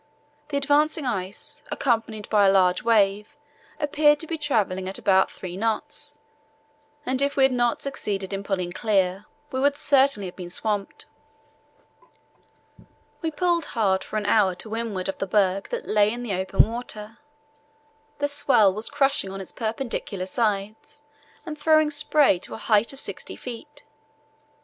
[0.49, 3.35] The advancing ice, accompanied by a large wave,
[3.79, 6.17] appeared to be travelling at about three knots;
[7.05, 11.05] and if we had not succeeded in pulling clear we would certainly have been swamped.
[13.21, 16.33] We pulled hard for an hour to windward of the berg that lay in the
[16.33, 17.19] open water.
[18.17, 21.03] The swell was crashing on its perpendicular sides
[21.45, 23.83] and throwing spray to a height of sixty feet.